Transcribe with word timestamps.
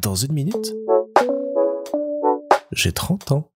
Dans 0.00 0.14
une 0.14 0.32
minute, 0.32 0.74
j'ai 2.72 2.92
30 2.92 3.32
ans. 3.32 3.50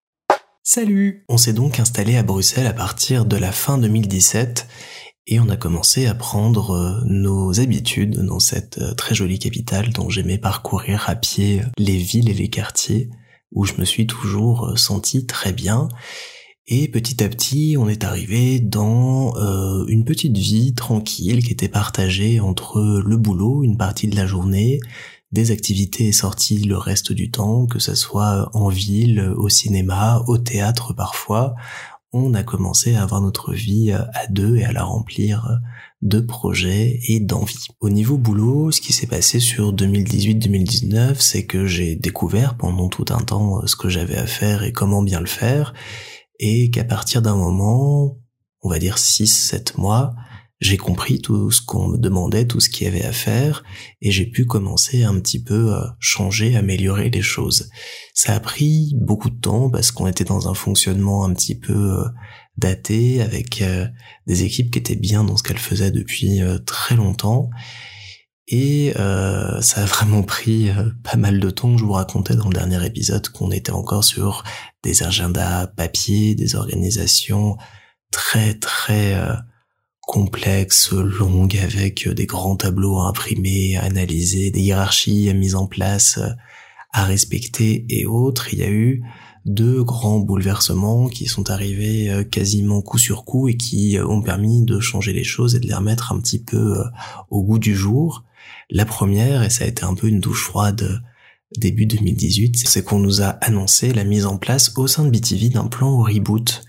Salut 0.62 1.24
On 1.28 1.36
s'est 1.36 1.52
donc 1.52 1.78
installé 1.78 2.16
à 2.16 2.22
Bruxelles 2.22 2.66
à 2.66 2.72
partir 2.72 3.24
de 3.24 3.36
la 3.36 3.52
fin 3.52 3.78
2017 3.78 4.66
et 5.28 5.40
on 5.40 5.48
a 5.48 5.56
commencé 5.56 6.06
à 6.06 6.14
prendre 6.14 6.70
euh, 6.70 7.00
nos 7.04 7.60
habitudes 7.60 8.24
dans 8.24 8.40
cette 8.40 8.78
euh, 8.78 8.94
très 8.94 9.14
jolie 9.14 9.38
capitale 9.38 9.92
dont 9.92 10.10
j'aimais 10.10 10.38
parcourir 10.38 11.08
à 11.08 11.14
pied 11.14 11.62
les 11.78 11.96
villes 11.96 12.30
et 12.30 12.34
les 12.34 12.48
quartiers 12.48 13.10
où 13.52 13.64
je 13.64 13.74
me 13.74 13.84
suis 13.84 14.06
toujours 14.06 14.68
euh, 14.68 14.76
senti 14.76 15.26
très 15.26 15.52
bien. 15.52 15.88
Et 16.66 16.88
petit 16.88 17.22
à 17.22 17.28
petit, 17.28 17.76
on 17.78 17.88
est 17.88 18.04
arrivé 18.04 18.60
dans 18.60 19.34
une 19.88 20.04
petite 20.04 20.38
vie 20.38 20.74
tranquille 20.74 21.44
qui 21.44 21.52
était 21.52 21.68
partagée 21.68 22.38
entre 22.38 23.02
le 23.04 23.16
boulot, 23.16 23.64
une 23.64 23.76
partie 23.76 24.06
de 24.06 24.14
la 24.14 24.26
journée, 24.26 24.78
des 25.32 25.50
activités 25.50 26.12
sorties 26.12 26.64
le 26.64 26.76
reste 26.76 27.12
du 27.12 27.30
temps, 27.30 27.66
que 27.66 27.78
ce 27.78 27.94
soit 27.94 28.50
en 28.52 28.68
ville, 28.68 29.32
au 29.36 29.48
cinéma, 29.48 30.22
au 30.26 30.38
théâtre 30.38 30.92
parfois, 30.92 31.54
on 32.12 32.34
a 32.34 32.42
commencé 32.42 32.94
à 32.94 33.02
avoir 33.02 33.22
notre 33.22 33.52
vie 33.52 33.90
à 33.90 34.26
deux 34.28 34.56
et 34.56 34.64
à 34.64 34.72
la 34.72 34.84
remplir 34.84 35.48
de 36.02 36.20
projets 36.20 37.00
et 37.08 37.20
d'envie. 37.20 37.68
Au 37.80 37.88
niveau 37.88 38.18
boulot, 38.18 38.70
ce 38.70 38.82
qui 38.82 38.92
s'est 38.92 39.06
passé 39.06 39.40
sur 39.40 39.72
2018-2019, 39.72 41.16
c'est 41.18 41.46
que 41.46 41.64
j'ai 41.64 41.96
découvert 41.96 42.56
pendant 42.56 42.88
tout 42.88 43.06
un 43.10 43.22
temps 43.22 43.66
ce 43.66 43.76
que 43.76 43.88
j'avais 43.88 44.16
à 44.16 44.26
faire 44.26 44.62
et 44.62 44.72
comment 44.72 45.02
bien 45.02 45.20
le 45.20 45.26
faire, 45.26 45.72
et 46.38 46.70
qu'à 46.70 46.84
partir 46.84 47.22
d'un 47.22 47.36
moment, 47.36 48.18
on 48.60 48.68
va 48.68 48.78
dire 48.78 48.96
6-7 48.96 49.80
mois, 49.80 50.14
j'ai 50.62 50.76
compris 50.76 51.20
tout 51.20 51.50
ce 51.50 51.60
qu'on 51.60 51.88
me 51.88 51.98
demandait, 51.98 52.46
tout 52.46 52.60
ce 52.60 52.70
qu'il 52.70 52.86
y 52.86 52.88
avait 52.88 53.04
à 53.04 53.12
faire, 53.12 53.64
et 54.00 54.12
j'ai 54.12 54.26
pu 54.26 54.46
commencer 54.46 55.02
un 55.02 55.18
petit 55.18 55.42
peu 55.42 55.74
à 55.74 55.96
changer, 55.98 56.56
améliorer 56.56 57.10
les 57.10 57.20
choses. 57.20 57.68
Ça 58.14 58.34
a 58.34 58.40
pris 58.40 58.94
beaucoup 58.96 59.28
de 59.28 59.40
temps 59.40 59.70
parce 59.70 59.90
qu'on 59.90 60.06
était 60.06 60.22
dans 60.22 60.48
un 60.48 60.54
fonctionnement 60.54 61.24
un 61.24 61.34
petit 61.34 61.58
peu 61.58 61.98
euh, 61.98 62.04
daté, 62.56 63.20
avec 63.22 63.60
euh, 63.60 63.88
des 64.28 64.44
équipes 64.44 64.70
qui 64.70 64.78
étaient 64.78 64.94
bien 64.94 65.24
dans 65.24 65.36
ce 65.36 65.42
qu'elles 65.42 65.58
faisaient 65.58 65.90
depuis 65.90 66.40
euh, 66.40 66.58
très 66.58 66.94
longtemps. 66.94 67.50
Et 68.46 68.92
ça 68.94 69.82
a 69.82 69.84
vraiment 69.86 70.22
pris 70.22 70.68
pas 71.04 71.16
mal 71.16 71.40
de 71.40 71.48
temps. 71.48 71.78
Je 71.78 71.84
vous 71.86 71.92
racontais 71.92 72.34
dans 72.34 72.48
le 72.48 72.54
dernier 72.54 72.84
épisode 72.84 73.26
qu'on 73.28 73.50
était 73.50 73.72
encore 73.72 74.04
sur 74.04 74.44
des 74.82 75.04
agendas 75.04 75.68
papier, 75.68 76.34
des 76.34 76.54
organisations 76.54 77.56
très 78.10 78.52
très 78.54 79.14
complexe, 80.06 80.92
longue, 80.92 81.56
avec 81.56 82.08
des 82.08 82.26
grands 82.26 82.56
tableaux 82.56 82.98
à 82.98 83.08
imprimer, 83.08 83.76
à 83.76 83.84
analyser, 83.84 84.50
des 84.50 84.60
hiérarchies 84.60 85.32
mises 85.34 85.54
en 85.54 85.66
place, 85.66 86.18
à 86.92 87.04
respecter 87.04 87.86
et 87.88 88.04
autres. 88.04 88.52
Il 88.52 88.60
y 88.60 88.64
a 88.64 88.70
eu 88.70 89.02
deux 89.44 89.82
grands 89.82 90.20
bouleversements 90.20 91.08
qui 91.08 91.26
sont 91.26 91.50
arrivés 91.50 92.10
euh, 92.10 92.24
quasiment 92.24 92.80
coup 92.80 92.98
sur 92.98 93.24
coup 93.24 93.48
et 93.48 93.56
qui 93.56 93.98
euh, 93.98 94.06
ont 94.06 94.22
permis 94.22 94.64
de 94.64 94.78
changer 94.78 95.12
les 95.12 95.24
choses 95.24 95.54
et 95.54 95.60
de 95.60 95.66
les 95.66 95.74
remettre 95.74 96.12
un 96.12 96.20
petit 96.20 96.38
peu 96.38 96.78
euh, 96.78 96.84
au 97.30 97.42
goût 97.42 97.58
du 97.58 97.74
jour. 97.74 98.24
La 98.70 98.84
première, 98.84 99.42
et 99.42 99.50
ça 99.50 99.64
a 99.64 99.66
été 99.66 99.84
un 99.84 99.94
peu 99.94 100.06
une 100.06 100.20
douche 100.20 100.44
froide 100.44 101.02
début 101.58 101.86
2018, 101.86 102.66
c'est 102.66 102.84
qu'on 102.84 102.98
nous 102.98 103.20
a 103.20 103.26
annoncé 103.26 103.92
la 103.92 104.04
mise 104.04 104.26
en 104.26 104.38
place 104.38 104.72
au 104.76 104.86
sein 104.86 105.04
de 105.04 105.10
BTV 105.10 105.50
d'un 105.50 105.66
plan 105.66 105.98
reboot 105.98 106.62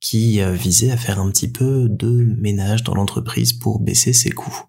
qui 0.00 0.40
euh, 0.40 0.52
visait 0.52 0.90
à 0.90 0.96
faire 0.96 1.20
un 1.20 1.30
petit 1.30 1.48
peu 1.48 1.88
de 1.88 2.34
ménage 2.38 2.82
dans 2.82 2.94
l'entreprise 2.94 3.52
pour 3.52 3.80
baisser 3.80 4.12
ses 4.12 4.30
coûts. 4.30 4.64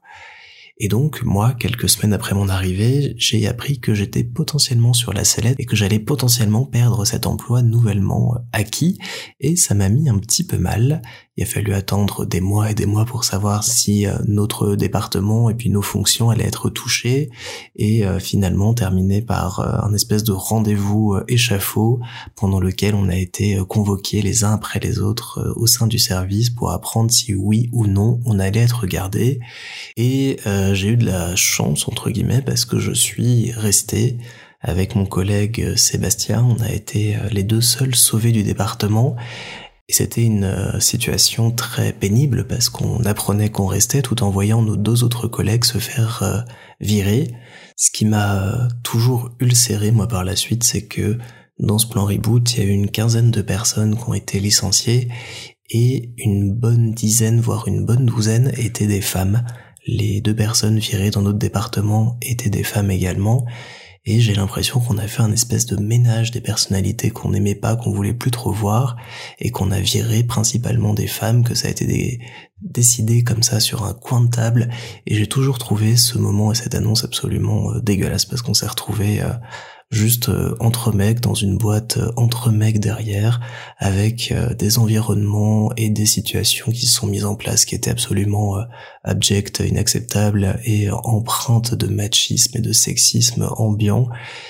Et 0.84 0.88
donc, 0.88 1.22
moi, 1.22 1.54
quelques 1.54 1.88
semaines 1.90 2.12
après 2.12 2.34
mon 2.34 2.50
arrivée, 2.50 3.14
j'ai 3.16 3.48
appris 3.48 3.80
que 3.80 3.94
j'étais 3.94 4.24
potentiellement 4.24 4.94
sur 4.94 5.14
la 5.14 5.24
sellette 5.24 5.60
et 5.60 5.66
que 5.66 5.76
j'allais 5.76 6.00
potentiellement 6.00 6.66
perdre 6.66 7.06
cet 7.06 7.28
emploi 7.28 7.62
nouvellement 7.62 8.38
acquis, 8.52 8.98
et 9.40 9.56
ça 9.56 9.76
m'a 9.76 9.90
mis 9.90 10.10
un 10.10 10.18
petit 10.18 10.44
peu 10.44 10.58
mal. 10.58 11.04
Il 11.42 11.46
a 11.46 11.48
fallu 11.48 11.74
attendre 11.74 12.24
des 12.24 12.40
mois 12.40 12.70
et 12.70 12.76
des 12.76 12.86
mois 12.86 13.04
pour 13.04 13.24
savoir 13.24 13.64
si 13.64 14.06
euh, 14.06 14.14
notre 14.28 14.76
département 14.76 15.50
et 15.50 15.56
puis 15.56 15.72
nos 15.72 15.82
fonctions 15.82 16.30
allaient 16.30 16.46
être 16.46 16.70
touchées, 16.70 17.32
et 17.76 18.06
euh, 18.06 18.20
finalement 18.20 18.76
terminer 18.76 19.24
par 19.24 19.60
euh, 19.60 19.80
un 19.82 19.92
espèce 19.92 20.24
de 20.24 20.34
rendez-vous 20.34 21.18
échafaud 21.28 22.00
pendant 22.36 22.60
lequel 22.60 22.94
on 22.94 23.10
a 23.10 23.16
été 23.16 23.60
convoqués 23.68 24.22
les 24.22 24.44
uns 24.44 24.54
après 24.54 24.80
les 24.80 25.00
autres 25.00 25.52
au 25.56 25.66
sein 25.66 25.88
du 25.88 25.98
service 25.98 26.52
pour 26.52 26.70
apprendre 26.70 27.10
si 27.10 27.34
oui 27.34 27.70
ou 27.72 27.88
non 27.88 28.20
on 28.28 28.38
allait 28.38 28.60
être 28.60 28.86
gardé. 28.86 29.40
Et 29.98 30.38
j'ai 30.74 30.90
eu 30.90 30.98
de 30.98 31.06
la 31.06 31.36
chance 31.36 31.88
entre 31.88 32.12
guillemets 32.12 32.44
parce 32.44 32.66
que 32.66 32.78
je 32.78 32.92
suis 32.92 33.52
resté 33.52 34.18
avec 34.62 34.96
mon 34.96 35.08
collègue 35.08 35.76
Sébastien. 35.76 36.46
On 36.48 36.62
a 36.62 36.72
été 36.72 37.18
les 37.32 37.44
deux 37.44 37.62
seuls 37.62 37.96
sauvés 37.96 38.32
du 38.32 38.44
département. 38.44 39.16
Et 39.92 39.94
c'était 39.94 40.24
une 40.24 40.46
euh, 40.46 40.80
situation 40.80 41.52
très 41.52 41.92
pénible 41.92 42.48
parce 42.48 42.70
qu'on 42.70 43.04
apprenait 43.04 43.50
qu'on 43.50 43.66
restait 43.66 44.02
tout 44.02 44.24
en 44.24 44.30
voyant 44.30 44.62
nos 44.62 44.78
deux 44.78 45.04
autres 45.04 45.28
collègues 45.28 45.66
se 45.66 45.80
faire 45.80 46.46
virer. 46.80 47.34
Ce 47.76 47.92
qui 47.92 48.06
m'a 48.06 48.70
toujours 48.84 49.32
ulcéré 49.42 49.92
moi 49.92 50.08
par 50.08 50.24
la 50.24 50.38
suite, 50.38 50.64
c'est 50.64 50.84
que 50.84 51.18
dans 51.60 51.78
ce 51.78 51.88
plan 51.88 52.06
reboot, 52.06 52.54
il 52.54 52.60
y 52.60 52.62
a 52.62 52.70
eu 52.70 52.70
une 52.70 52.90
quinzaine 52.90 53.32
de 53.32 53.42
personnes 53.42 53.98
qui 53.98 54.04
ont 54.08 54.14
été 54.14 54.40
licenciées 54.40 55.10
et 55.70 56.14
une 56.18 56.54
bonne 56.54 56.94
dizaine, 56.94 57.42
voire 57.42 57.68
une 57.68 57.86
bonne 57.86 58.06
douzaine 58.06 58.54
étaient 58.56 58.88
des 58.88 59.02
femmes. 59.02 59.44
Les 59.86 60.22
deux 60.22 60.34
personnes 60.34 60.80
virées 60.80 61.12
dans 61.12 61.22
notre 61.22 61.38
département 61.38 62.18
étaient 62.22 62.50
des 62.50 62.64
femmes 62.64 62.92
également. 62.92 63.46
Et 64.04 64.20
j'ai 64.20 64.34
l'impression 64.34 64.80
qu'on 64.80 64.98
a 64.98 65.08
fait 65.08 65.22
un 65.22 65.32
espèce 65.32 65.68
de 65.68 65.76
ménage 65.76 66.32
des 66.32 66.42
personnalités 66.42 67.12
qu'on 67.12 67.30
n'aimait 67.30 67.56
pas, 67.56 67.76
qu'on 67.76 67.92
voulait 67.92 68.16
plus 68.16 68.32
trop 68.32 68.52
voir, 68.52 68.98
et 69.38 69.52
qu'on 69.52 69.70
a 69.70 69.80
viré 69.80 70.24
principalement 70.24 70.96
des 70.96 71.06
femmes, 71.06 71.44
que 71.44 71.54
ça 71.54 71.68
a 71.68 71.72
été 71.72 72.20
décidé 72.62 73.24
comme 73.24 73.44
ça 73.44 73.60
sur 73.60 73.84
un 73.84 73.94
coin 73.94 74.22
de 74.22 74.30
table. 74.30 74.70
Et 75.06 75.16
j'ai 75.16 75.28
toujours 75.28 75.60
trouvé 75.60 75.98
ce 75.98 76.18
moment 76.18 76.52
et 76.52 76.56
cette 76.56 76.74
annonce 76.74 77.04
absolument 77.04 77.72
euh, 77.72 77.80
dégueulasse 77.80 78.26
parce 78.26 78.42
qu'on 78.42 78.56
s'est 78.56 78.68
retrouvé 78.68 79.22
euh, 79.22 79.34
juste 79.92 80.30
euh, 80.30 80.56
entre 80.62 80.94
mecs 80.94 81.20
dans 81.20 81.34
une 81.34 81.58
boîte 81.58 81.98
euh, 81.98 82.12
entre 82.16 82.50
mecs 82.50 82.80
derrière 82.80 83.42
avec 83.78 84.32
euh, 84.32 84.54
des 84.54 84.80
environnements 84.80 85.72
et 85.76 85.90
des 85.90 86.06
situations 86.06 86.72
qui 86.72 86.88
se 86.88 86.96
sont 86.96 87.08
mises 87.08 87.26
en 87.26 87.36
place 87.36 87.66
qui 87.66 87.76
étaient 87.76 87.92
absolument 87.92 88.56
abjectes, 89.04 89.60
inacceptables 89.60 90.60
et 90.64 90.90
empreintes 90.90 91.76
de 91.76 91.88
machisme 91.88 92.58
et 92.58 92.62
de 92.62 92.72
sexisme 92.72 93.50
ambiant 93.58 94.08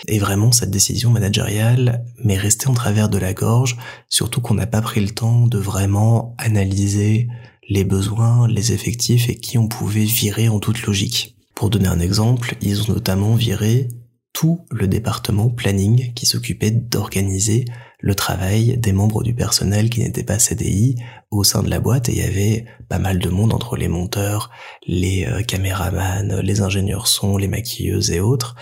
et 0.07 0.19
vraiment 0.19 0.51
cette 0.51 0.69
décision 0.69 1.09
managériale 1.09 2.05
m'est 2.23 2.37
restée 2.37 2.67
en 2.67 2.73
travers 2.73 3.09
de 3.09 3.17
la 3.17 3.33
gorge 3.33 3.77
surtout 4.09 4.41
qu'on 4.41 4.53
n'a 4.53 4.67
pas 4.67 4.81
pris 4.81 5.01
le 5.01 5.09
temps 5.09 5.47
de 5.47 5.57
vraiment 5.57 6.35
analyser 6.37 7.27
les 7.67 7.83
besoins, 7.83 8.47
les 8.47 8.73
effectifs 8.73 9.29
et 9.29 9.35
qui 9.35 9.57
on 9.57 9.67
pouvait 9.67 10.05
virer 10.05 10.49
en 10.49 10.59
toute 10.59 10.83
logique. 10.83 11.37
Pour 11.55 11.69
donner 11.69 11.87
un 11.87 11.99
exemple, 11.99 12.55
ils 12.61 12.81
ont 12.81 12.93
notamment 12.93 13.35
viré 13.35 13.87
tout 14.33 14.65
le 14.69 14.87
département 14.87 15.49
planning 15.49 16.13
qui 16.13 16.25
s'occupait 16.25 16.71
d'organiser 16.71 17.65
le 17.99 18.15
travail 18.15 18.77
des 18.77 18.93
membres 18.93 19.23
du 19.23 19.33
personnel 19.33 19.89
qui 19.89 20.01
n'étaient 20.01 20.23
pas 20.23 20.39
CDI 20.39 20.95
au 21.29 21.43
sein 21.43 21.63
de 21.63 21.69
la 21.69 21.79
boîte 21.79 22.09
et 22.09 22.13
il 22.13 22.17
y 22.17 22.23
avait 22.23 22.65
pas 22.89 22.99
mal 22.99 23.19
de 23.19 23.29
monde 23.29 23.53
entre 23.53 23.77
les 23.77 23.87
monteurs, 23.87 24.49
les 24.87 25.25
euh, 25.25 25.43
caméramans, 25.43 26.41
les 26.41 26.61
ingénieurs 26.61 27.07
son, 27.07 27.37
les 27.37 27.47
maquilleuses 27.47 28.11
et 28.11 28.19
autres. 28.19 28.55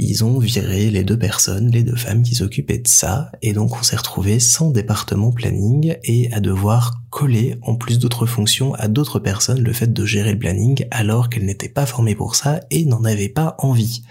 Ils 0.00 0.24
ont 0.24 0.38
viré 0.38 0.90
les 0.90 1.02
deux 1.02 1.18
personnes, 1.18 1.72
les 1.72 1.82
deux 1.82 1.96
femmes 1.96 2.22
qui 2.22 2.36
s'occupaient 2.36 2.78
de 2.78 2.86
ça 2.86 3.32
et 3.42 3.52
donc 3.52 3.76
on 3.76 3.82
s'est 3.82 3.96
retrouvé 3.96 4.38
sans 4.38 4.70
département 4.70 5.32
planning 5.32 5.96
et 6.04 6.32
à 6.32 6.40
devoir 6.40 7.02
coller 7.10 7.56
en 7.62 7.74
plus 7.74 7.98
d'autres 7.98 8.26
fonctions 8.26 8.74
à 8.74 8.86
d'autres 8.86 9.18
personnes 9.18 9.60
le 9.60 9.72
fait 9.72 9.92
de 9.92 10.04
gérer 10.04 10.32
le 10.32 10.38
planning 10.38 10.86
alors 10.92 11.28
qu'elles 11.28 11.46
n'étaient 11.46 11.68
pas 11.68 11.86
formées 11.86 12.14
pour 12.14 12.36
ça 12.36 12.60
et 12.70 12.84
n'en 12.84 13.02
avaient 13.04 13.28
pas 13.28 13.56
envie. 13.58 14.02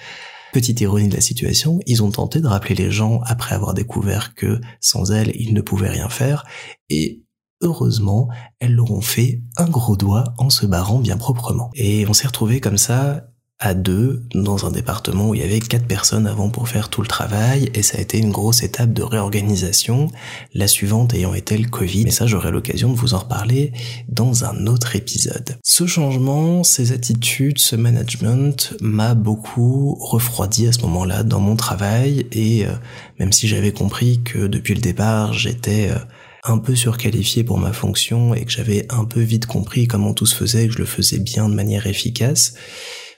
Petite 0.54 0.82
ironie 0.82 1.10
de 1.10 1.16
la 1.16 1.22
situation, 1.22 1.80
ils 1.86 2.04
ont 2.04 2.12
tenté 2.12 2.40
de 2.40 2.48
rappeler 2.48 2.76
les 2.76 2.92
gens 2.92 3.22
après 3.26 3.56
avoir 3.56 3.74
découvert 3.74 4.34
que 4.34 4.60
sans 4.80 5.12
elles, 5.12 5.32
ils 5.36 5.54
ne 5.54 5.62
pouvaient 5.62 5.90
rien 5.90 6.10
faire, 6.10 6.46
et 6.90 7.24
heureusement, 7.62 8.30
elles 8.60 8.74
leur 8.74 8.92
ont 8.92 9.02
fait 9.02 9.42
un 9.58 9.68
gros 9.68 9.98
doigt 9.98 10.34
en 10.38 10.50
se 10.50 10.66
barrant 10.66 11.00
bien 11.00 11.18
proprement. 11.18 11.70
Et 11.76 12.06
on 12.08 12.14
s'est 12.14 12.28
retrouvé 12.28 12.60
comme 12.62 12.78
ça 12.78 13.28
à 13.60 13.74
deux 13.74 14.22
dans 14.36 14.68
un 14.68 14.72
département 14.72 15.30
où 15.30 15.34
il 15.34 15.42
y 15.42 15.44
avait 15.44 15.60
quatre 15.60 15.88
personnes 15.88 16.28
avant 16.28 16.50
pour 16.50 16.70
faire 16.70 16.90
tout 16.90 17.02
le 17.02 17.08
travail 17.08 17.72
et 17.74 17.82
ça 17.82 17.98
a 17.98 18.02
été 18.02 18.20
une 18.20 18.32
grosse 18.32 18.62
étape 18.62 18.94
de 18.94 19.02
réorganisation, 19.02 20.12
la 20.54 20.68
suivante 20.68 21.16
ayant 21.16 21.34
été 21.34 21.58
le 21.58 21.68
Covid. 21.68 22.06
Mais 22.06 22.12
ça, 22.12 22.28
j'aurai 22.28 22.52
l'occasion 22.52 22.92
de 22.92 22.98
vous 22.98 23.16
en 23.16 23.20
reparler 23.20 23.72
dans 24.10 24.44
un 24.44 24.68
autre 24.68 24.96
épisode. 24.96 25.58
Ce 25.64 25.88
changement, 25.88 26.64
ces 26.64 26.92
attitudes, 26.92 27.58
ce 27.58 27.76
management 27.76 28.76
m'a 28.80 29.16
beaucoup 29.16 29.96
refroidi 29.96 30.68
à 30.68 30.72
ce 30.72 30.82
moment-là 30.82 31.24
dans 31.24 31.40
mon 31.40 31.56
travail 31.56 32.28
et 32.32 32.68
euh, 32.68 32.74
même 33.20 33.32
si 33.32 33.48
j'avais 33.48 33.72
compris 33.72 34.22
que 34.24 34.46
depuis 34.46 34.76
le 34.76 34.82
départ, 34.82 35.34
j'étais 35.34 35.90
euh, 35.90 35.98
un 36.44 36.60
peu 36.60 36.76
surqualifié 36.76 37.44
pour 37.44 37.58
ma 37.58 37.74
fonction 37.74 38.36
et 38.36 38.46
que 38.46 38.52
j'avais 38.52 38.86
un 38.92 39.06
peu 39.06 39.22
vite 39.22 39.48
compris 39.48 39.88
comment 39.88 40.14
tout 40.14 40.28
se 40.28 40.36
faisait 40.36 40.66
et 40.66 40.68
que 40.68 40.74
je 40.74 40.80
le 40.80 40.86
faisais 40.86 41.20
bien 41.20 41.50
de 41.50 41.56
manière 41.56 41.88
efficace, 41.88 42.54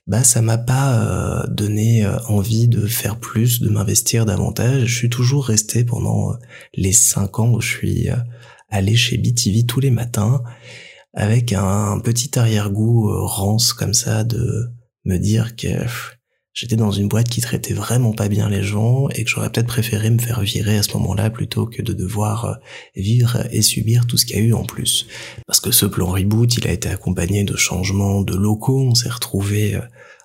bah 0.10 0.24
ça 0.24 0.42
m'a 0.42 0.58
pas 0.58 1.00
euh, 1.00 1.48
donné 1.48 2.04
euh, 2.04 2.18
envie 2.28 2.68
de 2.68 2.88
faire 2.88 3.20
plus, 3.20 3.62
de 3.62 3.70
m'investir 3.70 4.26
davantage. 4.26 4.86
Je 4.86 4.96
suis 4.96 5.10
toujours 5.10 5.46
resté 5.46 5.86
pendant 5.86 6.36
les 6.74 6.94
cinq 6.94 7.40
ans 7.40 7.52
où 7.54 7.62
je 7.62 7.70
suis 7.70 8.08
allé 8.70 8.96
chez 8.96 9.18
BTV 9.18 9.66
tous 9.66 9.80
les 9.80 9.92
matins 9.92 10.42
avec 11.14 11.54
un, 11.54 12.00
petit 12.00 12.38
arrière-goût 12.38 13.08
rance 13.26 13.72
comme 13.72 13.94
ça 13.94 14.24
de 14.24 14.72
me 15.06 15.18
dire 15.18 15.56
que 15.56 15.68
j'étais 16.60 16.76
dans 16.76 16.92
une 16.92 17.08
boîte 17.08 17.30
qui 17.30 17.40
traitait 17.40 17.74
vraiment 17.74 18.12
pas 18.12 18.28
bien 18.28 18.50
les 18.50 18.64
gens 18.64 19.08
et 19.16 19.24
que 19.24 19.30
j'aurais 19.30 19.50
peut-être 19.50 19.68
préféré 19.68 20.10
me 20.10 20.20
faire 20.20 20.42
virer 20.42 20.78
à 20.78 20.84
ce 20.84 20.92
moment-là 20.98 21.30
plutôt 21.30 21.66
que 21.66 21.82
de 21.82 21.94
devoir 21.94 22.46
euh, 22.46 22.54
vivre 22.98 23.48
et 23.52 23.62
subir 23.62 24.06
tout 24.06 24.18
ce 24.18 24.26
qu'il 24.26 24.36
y 24.36 24.40
a 24.40 24.44
eu 24.44 24.52
en 24.52 24.66
plus. 24.66 25.08
Parce 25.48 25.62
que 25.62 25.72
ce 25.72 25.86
plan 25.86 26.08
reboot, 26.08 26.58
il 26.58 26.68
a 26.68 26.74
été 26.74 26.90
accompagné 26.90 27.46
de 27.46 27.56
changements 27.56 28.20
de 28.22 28.36
locaux, 28.36 28.82
on 28.82 28.94
s'est 28.94 29.10
retrouvé 29.10 29.76
euh, 29.76 29.82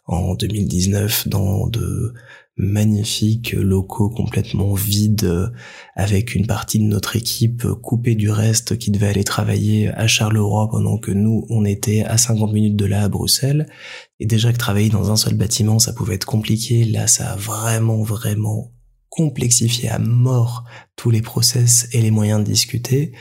en 0.07 0.35
2019 0.35 1.29
dans 1.29 1.69
de 1.69 2.13
magnifiques 2.57 3.53
locaux 3.53 4.11
complètement 4.11 4.75
vides 4.75 5.53
avec 5.97 6.35
une 6.35 6.47
partie 6.47 6.79
de 6.79 6.85
notre 6.85 7.17
équipe 7.17 7.67
coupée 7.83 8.15
du 8.15 8.31
reste 8.31 8.79
qui 8.79 8.91
devait 8.91 9.09
aller 9.09 9.25
travailler 9.25 9.89
à 9.89 10.07
Charleroi 10.07 10.69
pendant 10.71 10.99
que 10.99 11.11
nous 11.11 11.47
on 11.51 11.65
était 11.65 12.05
à 12.05 12.17
50 12.17 12.53
minutes 12.53 12.77
de 12.77 12.85
là 12.85 13.03
à 13.03 13.09
Bruxelles. 13.09 13.67
Et 14.21 14.27
déjà 14.27 14.53
que 14.53 14.59
travailler 14.59 14.89
dans 14.89 15.11
un 15.11 15.17
seul 15.17 15.35
bâtiment 15.35 15.79
ça 15.79 15.93
pouvait 15.93 16.15
être 16.15 16.27
compliqué. 16.27 16.85
Là 16.85 17.07
ça 17.07 17.33
a 17.33 17.37
vraiment 17.37 18.03
vraiment 18.03 18.73
complexifié 19.09 19.89
à 19.89 19.99
mort 19.99 20.65
tous 20.97 21.11
les 21.11 21.23
process 21.23 21.89
et 21.93 22.01
les 22.01 22.11
moyens 22.11 22.41
de 22.41 22.45
discuter 22.45 23.13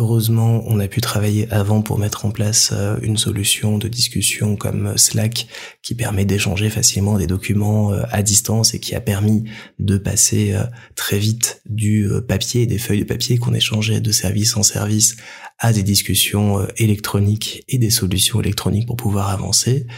Heureusement, 0.00 0.62
on 0.68 0.78
a 0.78 0.86
pu 0.86 1.00
travailler 1.00 1.50
avant 1.50 1.82
pour 1.82 1.98
mettre 1.98 2.24
en 2.24 2.30
place 2.30 2.70
euh, 2.72 2.96
une 3.02 3.16
solution 3.16 3.78
de 3.78 3.88
discussion 3.88 4.54
comme 4.54 4.96
Slack 4.96 5.48
qui 5.82 5.96
permet 5.96 6.24
d'échanger 6.24 6.70
facilement 6.70 7.18
des 7.18 7.26
documents 7.26 7.92
euh, 7.92 8.04
à 8.12 8.22
distance 8.22 8.74
et 8.74 8.78
qui 8.78 8.94
a 8.94 9.00
permis 9.00 9.42
de 9.80 9.98
passer 9.98 10.52
euh, 10.52 10.62
très 10.94 11.18
vite 11.18 11.62
du 11.66 12.08
papier, 12.28 12.66
des 12.66 12.78
feuilles 12.78 13.00
de 13.00 13.06
papier 13.06 13.38
qu'on 13.38 13.54
échangeait 13.54 14.00
de 14.00 14.12
service 14.12 14.56
en 14.56 14.62
service 14.62 15.16
à 15.58 15.72
des 15.72 15.82
discussions 15.82 16.64
électroniques 16.76 17.64
et 17.66 17.78
des 17.78 17.90
solutions 17.90 18.40
électroniques 18.40 18.86
pour 18.86 18.96
pouvoir 18.96 19.30
avancer. 19.30 19.88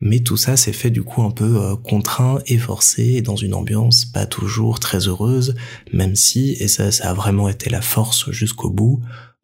Mais 0.00 0.20
tout 0.20 0.36
ça 0.36 0.56
s'est 0.56 0.72
fait 0.72 0.90
du 0.90 1.02
coup 1.02 1.22
un 1.22 1.30
peu 1.32 1.76
contraint 1.76 2.38
et 2.46 2.58
forcé 2.58 3.22
dans 3.22 3.36
une 3.36 3.54
ambiance 3.54 4.04
pas 4.04 4.26
toujours 4.26 4.78
très 4.78 5.08
heureuse, 5.08 5.54
même 5.92 6.14
si, 6.16 6.52
et 6.60 6.68
ça, 6.68 6.92
ça 6.92 7.10
a 7.10 7.14
vraiment 7.14 7.48
été 7.48 7.70
la 7.70 7.82
force 7.82 8.30
jusqu'au 8.30 8.70
bout, 8.70 9.00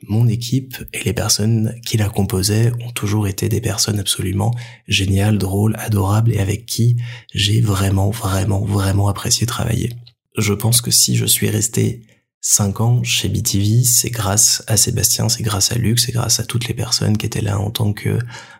mon 0.07 0.29
équipe 0.29 0.77
et 0.93 1.03
les 1.05 1.13
personnes 1.13 1.75
qui 1.85 1.97
la 1.97 2.09
composaient 2.09 2.73
ont 2.85 2.93
toujours 2.93 3.27
été 3.27 3.49
des 3.49 3.61
personnes 3.61 3.99
absolument 3.99 4.55
géniales, 4.87 5.39
drôles, 5.39 5.75
adorables 5.79 6.33
et 6.33 6.39
avec 6.39 6.67
qui 6.67 6.97
j'ai 7.35 7.61
vraiment, 7.61 8.11
vraiment, 8.11 8.65
vraiment 8.65 9.09
apprécié 9.09 9.47
travailler. 9.47 9.93
Je 10.37 10.53
pense 10.53 10.81
que 10.81 10.93
si 10.93 11.17
je 11.17 11.27
suis 11.27 11.51
resté 11.51 12.03
5 12.41 12.81
ans 12.81 13.03
chez 13.03 13.29
BTV, 13.29 13.83
c'est 13.83 14.11
grâce 14.11 14.63
à 14.69 14.77
Sébastien, 14.77 15.29
c'est 15.29 15.43
grâce 15.43 15.73
à 15.73 15.75
Luc, 15.75 15.99
c'est 15.99 16.13
grâce 16.13 16.39
à 16.39 16.45
toutes 16.45 16.69
les 16.69 16.75
personnes 16.75 17.19
qui 17.19 17.27
étaient 17.27 17.41
là 17.41 17.59
en 17.59 17.71
tant 17.71 17.93
que 17.93 18.19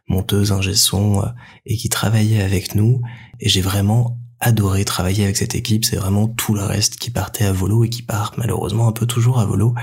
monteuses, 0.09 0.51
ingé 0.51 0.73
et 1.67 1.77
qui 1.77 1.89
travaillaient 1.89 2.43
avec 2.43 2.75
nous. 2.75 3.01
Et 3.39 3.49
j'ai 3.49 3.61
vraiment 3.61 4.19
adoré 4.41 4.85
travailler 4.85 5.25
avec 5.25 5.37
cette 5.37 5.55
équipe. 5.55 5.85
C'est 5.85 5.97
vraiment 5.97 6.27
tout 6.27 6.55
le 6.55 6.63
reste 6.63 6.97
qui 6.97 7.11
partait 7.11 7.45
à 7.45 7.53
volo 7.53 7.85
et 7.85 7.89
qui 7.89 8.03
part 8.03 8.35
malheureusement 8.37 8.89
un 8.89 8.93
peu 8.93 9.07
toujours 9.07 9.39
à 9.39 9.47
volo 9.47 9.75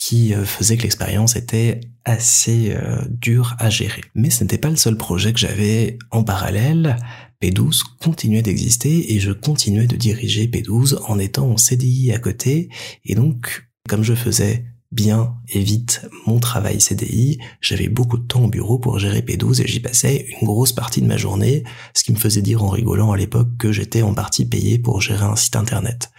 qui 0.00 0.34
euh, 0.34 0.44
faisait 0.44 0.78
que 0.78 0.82
l'expérience 0.82 1.36
était 1.36 1.80
assez 2.04 2.72
euh, 2.72 3.04
dure 3.08 3.54
à 3.58 3.68
gérer. 3.68 4.00
Mais 4.14 4.30
ce 4.30 4.42
n'était 4.42 4.58
pas 4.58 4.70
le 4.70 4.76
seul 4.76 4.96
projet 4.96 5.32
que 5.32 5.38
j'avais 5.38 5.98
en 6.10 6.24
parallèle. 6.24 6.96
P12 7.42 7.82
continuait 8.00 8.42
d'exister 8.42 9.14
et 9.14 9.20
je 9.20 9.30
continuais 9.30 9.86
de 9.86 9.96
diriger 9.96 10.46
P12 10.46 10.98
en 11.06 11.18
étant 11.18 11.50
en 11.50 11.56
CDI 11.58 12.12
à 12.12 12.18
côté. 12.18 12.70
Et 13.04 13.14
donc, 13.14 13.68
comme 13.88 14.02
je 14.02 14.14
faisais 14.14 14.64
bien 14.90 15.34
et 15.50 15.60
vite 15.60 16.06
mon 16.26 16.40
travail 16.40 16.80
CDI, 16.80 17.38
j'avais 17.60 17.88
beaucoup 17.88 18.16
de 18.16 18.26
temps 18.26 18.44
au 18.44 18.48
bureau 18.48 18.78
pour 18.78 18.98
gérer 18.98 19.20
P12 19.20 19.62
et 19.62 19.68
j'y 19.68 19.80
passais 19.80 20.26
une 20.40 20.46
grosse 20.46 20.72
partie 20.72 21.02
de 21.02 21.06
ma 21.06 21.18
journée, 21.18 21.62
ce 21.94 22.04
qui 22.04 22.12
me 22.12 22.18
faisait 22.18 22.42
dire 22.42 22.64
en 22.64 22.68
rigolant 22.70 23.12
à 23.12 23.16
l'époque 23.18 23.56
que 23.58 23.70
j'étais 23.70 24.02
en 24.02 24.14
partie 24.14 24.46
payé 24.46 24.78
pour 24.78 25.00
gérer 25.02 25.24
un 25.24 25.36
site 25.36 25.56
internet. 25.56 26.10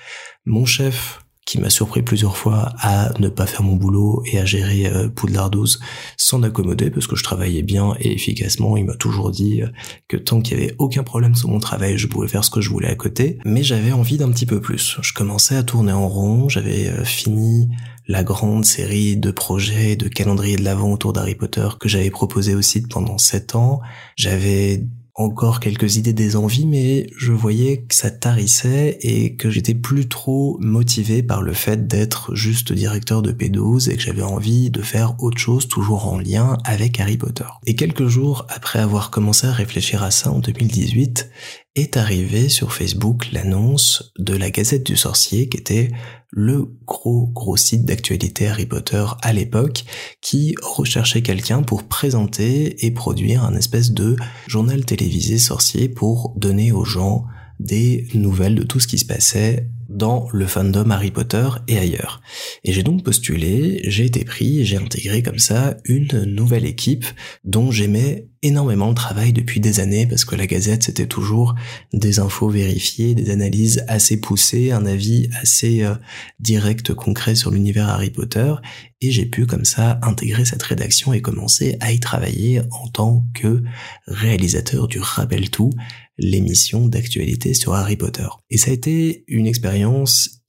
Mon 0.45 0.65
chef 0.65 1.20
qui 1.45 1.59
m'a 1.59 1.69
surpris 1.69 2.01
plusieurs 2.01 2.37
fois 2.37 2.73
à 2.79 3.11
ne 3.19 3.27
pas 3.27 3.45
faire 3.45 3.63
mon 3.63 3.75
boulot 3.75 4.23
et 4.31 4.39
à 4.39 4.45
gérer 4.45 4.85
euh, 4.85 5.09
Poudlard 5.09 5.49
12 5.49 5.79
s'en 6.15 6.43
accommoder 6.43 6.91
parce 6.91 7.07
que 7.07 7.15
je 7.15 7.23
travaillais 7.23 7.63
bien 7.63 7.95
et 7.99 8.13
efficacement. 8.13 8.77
Il 8.77 8.85
m'a 8.85 8.95
toujours 8.95 9.31
dit 9.31 9.61
euh, 9.61 9.67
que 10.07 10.17
tant 10.17 10.41
qu'il 10.41 10.59
y 10.59 10.63
avait 10.63 10.75
aucun 10.77 11.03
problème 11.03 11.35
sur 11.35 11.49
mon 11.49 11.59
travail, 11.59 11.97
je 11.97 12.07
pouvais 12.07 12.27
faire 12.27 12.45
ce 12.45 12.51
que 12.51 12.61
je 12.61 12.69
voulais 12.69 12.89
à 12.89 12.95
côté. 12.95 13.39
Mais 13.43 13.63
j'avais 13.63 13.91
envie 13.91 14.17
d'un 14.17 14.29
petit 14.31 14.45
peu 14.45 14.61
plus. 14.61 14.97
Je 15.01 15.13
commençais 15.13 15.55
à 15.55 15.63
tourner 15.63 15.91
en 15.91 16.07
rond. 16.07 16.47
J'avais 16.47 16.87
euh, 16.89 17.03
fini 17.03 17.69
la 18.07 18.23
grande 18.23 18.65
série 18.65 19.17
de 19.17 19.31
projets 19.31 19.95
de 19.95 20.07
calendrier 20.07 20.57
de 20.57 20.63
l'avant 20.63 20.91
autour 20.91 21.13
d'Harry 21.13 21.35
Potter 21.35 21.67
que 21.79 21.87
j'avais 21.89 22.09
proposé 22.09 22.55
aussi 22.55 22.81
pendant 22.81 23.17
sept 23.17 23.55
ans. 23.55 23.81
J'avais 24.15 24.83
encore 25.21 25.59
quelques 25.59 25.97
idées 25.97 26.13
des 26.13 26.35
envies, 26.35 26.65
mais 26.65 27.07
je 27.15 27.31
voyais 27.31 27.83
que 27.83 27.95
ça 27.95 28.11
tarissait 28.11 28.97
et 29.01 29.35
que 29.35 29.49
j'étais 29.49 29.73
plus 29.73 30.07
trop 30.07 30.57
motivé 30.59 31.23
par 31.23 31.41
le 31.41 31.53
fait 31.53 31.87
d'être 31.87 32.35
juste 32.35 32.73
directeur 32.73 33.21
de 33.21 33.31
P12 33.31 33.89
et 33.89 33.95
que 33.95 34.01
j'avais 34.01 34.21
envie 34.21 34.69
de 34.69 34.81
faire 34.81 35.15
autre 35.19 35.37
chose 35.37 35.67
toujours 35.67 36.07
en 36.07 36.19
lien 36.19 36.57
avec 36.63 36.99
Harry 36.99 37.17
Potter. 37.17 37.45
Et 37.65 37.75
quelques 37.75 38.07
jours 38.07 38.45
après 38.49 38.79
avoir 38.79 39.11
commencé 39.11 39.47
à 39.47 39.51
réfléchir 39.51 40.03
à 40.03 40.11
ça 40.11 40.31
en 40.31 40.39
2018, 40.39 41.29
est 41.75 41.95
arrivé 41.95 42.49
sur 42.49 42.73
Facebook 42.73 43.31
l'annonce 43.31 44.11
de 44.19 44.35
la 44.35 44.49
Gazette 44.49 44.85
du 44.85 44.97
Sorcier 44.97 45.47
qui 45.47 45.57
était 45.57 45.91
le 46.31 46.73
gros 46.87 47.27
gros 47.27 47.57
site 47.57 47.85
d'actualité 47.85 48.47
Harry 48.47 48.65
Potter 48.65 49.05
à 49.21 49.33
l'époque 49.33 49.83
qui 50.21 50.55
recherchait 50.61 51.21
quelqu'un 51.21 51.61
pour 51.61 51.83
présenter 51.83 52.85
et 52.85 52.91
produire 52.91 53.43
un 53.43 53.55
espèce 53.55 53.91
de 53.91 54.15
journal 54.47 54.85
télévisé 54.85 55.37
sorcier 55.37 55.89
pour 55.89 56.33
donner 56.37 56.71
aux 56.71 56.85
gens 56.85 57.25
des 57.59 58.07
nouvelles 58.13 58.55
de 58.55 58.63
tout 58.63 58.79
ce 58.79 58.87
qui 58.87 58.97
se 58.97 59.05
passait 59.05 59.67
dans 59.91 60.27
le 60.31 60.47
fandom 60.47 60.89
Harry 60.89 61.11
Potter 61.11 61.47
et 61.67 61.77
ailleurs. 61.77 62.21
Et 62.63 62.71
j'ai 62.71 62.83
donc 62.83 63.03
postulé, 63.03 63.81
j'ai 63.87 64.05
été 64.05 64.23
pris, 64.23 64.65
j'ai 64.65 64.77
intégré 64.77 65.21
comme 65.21 65.39
ça 65.39 65.75
une 65.85 66.23
nouvelle 66.23 66.65
équipe 66.65 67.05
dont 67.43 67.71
j'aimais 67.71 68.27
énormément 68.41 68.89
le 68.89 68.95
travail 68.95 69.33
depuis 69.33 69.59
des 69.59 69.79
années 69.79 70.07
parce 70.07 70.25
que 70.25 70.35
la 70.35 70.47
Gazette 70.47 70.83
c'était 70.83 71.05
toujours 71.05 71.55
des 71.93 72.19
infos 72.19 72.49
vérifiées, 72.49 73.13
des 73.13 73.29
analyses 73.29 73.83
assez 73.87 74.19
poussées, 74.19 74.71
un 74.71 74.85
avis 74.85 75.29
assez 75.41 75.83
euh, 75.83 75.93
direct, 76.39 76.93
concret 76.93 77.35
sur 77.35 77.51
l'univers 77.51 77.89
Harry 77.89 78.09
Potter 78.09 78.53
et 79.01 79.11
j'ai 79.11 79.25
pu 79.25 79.45
comme 79.45 79.65
ça 79.65 79.99
intégrer 80.03 80.45
cette 80.45 80.63
rédaction 80.63 81.13
et 81.13 81.21
commencer 81.21 81.77
à 81.81 81.91
y 81.91 81.99
travailler 81.99 82.61
en 82.71 82.87
tant 82.87 83.25
que 83.33 83.63
réalisateur 84.07 84.87
du 84.87 84.99
Rappel 84.99 85.49
Tout, 85.49 85.71
l'émission 86.17 86.87
d'actualité 86.87 87.53
sur 87.53 87.73
Harry 87.73 87.95
Potter. 87.95 88.27
Et 88.51 88.57
ça 88.57 88.69
a 88.69 88.73
été 88.73 89.23
une 89.27 89.47
expérience 89.47 89.80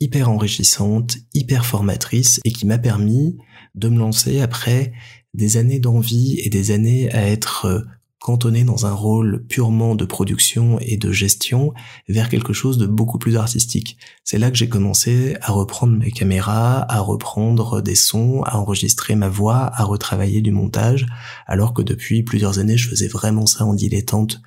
hyper 0.01 0.31
enrichissante, 0.31 1.17
hyper 1.35 1.65
formatrice 1.65 2.41
et 2.45 2.53
qui 2.53 2.67
m'a 2.67 2.79
permis 2.79 3.39
de 3.75 3.89
me 3.89 3.99
lancer 3.99 4.41
après 4.41 4.93
des 5.35 5.57
années 5.57 5.79
d'envie 5.79 6.39
et 6.41 6.51
des 6.51 6.71
années 6.73 7.11
à 7.12 7.27
être 7.27 7.67
euh, 7.67 7.81
cantonné 8.23 8.62
dans 8.62 8.87
un 8.87 8.93
rôle 8.93 9.45
purement 9.49 9.97
de 9.97 10.05
production 10.05 10.79
et 10.81 10.97
de 10.97 11.11
gestion 11.11 11.73
vers 12.09 12.29
quelque 12.29 12.53
chose 12.53 12.79
de 12.79 12.87
beaucoup 12.87 13.19
plus 13.19 13.37
artistique. 13.37 13.99
C'est 14.23 14.39
là 14.39 14.51
que 14.51 14.57
j'ai 14.57 14.69
commencé 14.69 15.37
à 15.41 15.51
reprendre 15.51 15.97
mes 15.99 16.12
caméras, 16.12 16.87
à 16.89 17.01
reprendre 17.01 17.83
des 17.83 17.97
sons, 17.97 18.43
à 18.45 18.59
enregistrer 18.59 19.17
ma 19.17 19.29
voix, 19.29 19.71
à 19.75 19.83
retravailler 19.83 20.41
du 20.41 20.53
montage, 20.53 21.07
alors 21.47 21.75
que 21.75 21.83
depuis 21.83 22.23
plusieurs 22.23 22.61
années 22.61 22.77
je 22.77 22.89
faisais 22.89 23.09
vraiment 23.09 23.47
ça 23.47 23.65
en 23.65 23.75
dilettante 23.75 24.41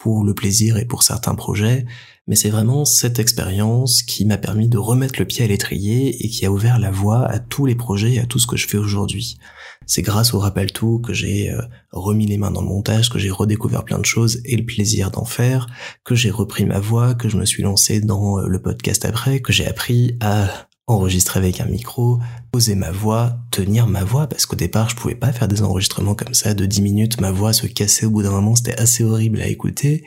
pour 0.00 0.24
le 0.24 0.34
plaisir 0.34 0.78
et 0.78 0.86
pour 0.86 1.02
certains 1.02 1.34
projets, 1.34 1.84
mais 2.26 2.34
c'est 2.34 2.48
vraiment 2.48 2.86
cette 2.86 3.18
expérience 3.18 4.02
qui 4.02 4.24
m'a 4.24 4.38
permis 4.38 4.66
de 4.66 4.78
remettre 4.78 5.18
le 5.18 5.26
pied 5.26 5.44
à 5.44 5.48
l'étrier 5.48 6.24
et 6.24 6.28
qui 6.30 6.46
a 6.46 6.50
ouvert 6.50 6.78
la 6.78 6.90
voie 6.90 7.26
à 7.26 7.38
tous 7.38 7.66
les 7.66 7.74
projets 7.74 8.14
et 8.14 8.18
à 8.18 8.24
tout 8.24 8.38
ce 8.38 8.46
que 8.46 8.56
je 8.56 8.66
fais 8.66 8.78
aujourd'hui. 8.78 9.36
C'est 9.84 10.00
grâce 10.00 10.32
au 10.32 10.38
Rappel 10.38 10.72
Tout 10.72 11.00
que 11.00 11.12
j'ai 11.12 11.50
euh, 11.50 11.60
remis 11.92 12.26
les 12.26 12.38
mains 12.38 12.50
dans 12.50 12.62
le 12.62 12.68
montage, 12.68 13.10
que 13.10 13.18
j'ai 13.18 13.30
redécouvert 13.30 13.84
plein 13.84 13.98
de 13.98 14.06
choses 14.06 14.40
et 14.46 14.56
le 14.56 14.64
plaisir 14.64 15.10
d'en 15.10 15.26
faire, 15.26 15.66
que 16.02 16.14
j'ai 16.14 16.30
repris 16.30 16.64
ma 16.64 16.78
voix, 16.78 17.14
que 17.14 17.28
je 17.28 17.36
me 17.36 17.44
suis 17.44 17.62
lancé 17.62 18.00
dans 18.00 18.38
euh, 18.38 18.46
le 18.46 18.62
podcast 18.62 19.04
après, 19.04 19.40
que 19.40 19.52
j'ai 19.52 19.66
appris 19.66 20.16
à 20.20 20.69
enregistrer 20.90 21.38
avec 21.38 21.60
un 21.60 21.66
micro, 21.66 22.18
poser 22.52 22.74
ma 22.74 22.90
voix, 22.90 23.38
tenir 23.50 23.86
ma 23.86 24.04
voix, 24.04 24.26
parce 24.26 24.46
qu'au 24.46 24.56
départ, 24.56 24.90
je 24.90 24.96
pouvais 24.96 25.14
pas 25.14 25.32
faire 25.32 25.48
des 25.48 25.62
enregistrements 25.62 26.14
comme 26.14 26.34
ça 26.34 26.54
de 26.54 26.66
10 26.66 26.82
minutes, 26.82 27.20
ma 27.20 27.30
voix 27.30 27.52
se 27.52 27.66
cassait 27.66 28.06
au 28.06 28.10
bout 28.10 28.22
d'un 28.22 28.30
moment, 28.30 28.54
c'était 28.54 28.78
assez 28.78 29.04
horrible 29.04 29.40
à 29.40 29.46
écouter, 29.46 30.04